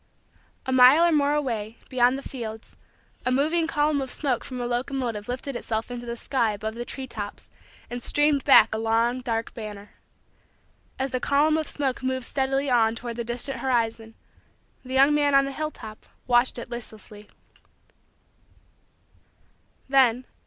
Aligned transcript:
A 0.65 0.71
mile 0.71 1.03
or 1.05 1.11
more 1.11 1.33
away, 1.35 1.77
beyond 1.87 2.17
the 2.17 2.27
fields, 2.27 2.75
a 3.23 3.31
moving 3.31 3.67
column 3.67 4.01
of 4.01 4.09
smoke 4.09 4.43
from 4.43 4.59
a 4.59 4.65
locomotive 4.65 5.27
lifted 5.27 5.55
itself 5.55 5.91
into 5.91 6.07
the 6.07 6.17
sky 6.17 6.53
above 6.53 6.73
the 6.73 6.85
tree 6.85 7.05
tops 7.05 7.51
and 7.87 8.01
streamed 8.01 8.43
back 8.43 8.73
a 8.73 8.79
long, 8.79 9.21
dark, 9.21 9.53
banner. 9.53 9.91
As 10.97 11.11
the 11.11 11.19
column 11.19 11.55
of 11.55 11.67
smoke 11.69 12.01
moved 12.01 12.25
steadily 12.25 12.67
on 12.67 12.95
toward 12.95 13.15
the 13.15 13.23
distant 13.23 13.59
horizon, 13.59 14.15
the 14.83 14.95
young 14.95 15.13
man 15.13 15.35
on 15.35 15.45
the 15.45 15.51
hilltop 15.51 16.07
watched 16.25 16.57
it 16.57 16.71
listlessly. 16.71 17.29